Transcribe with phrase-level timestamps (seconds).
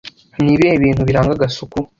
[0.41, 1.77] Ni ibihe bintu biranga gasuku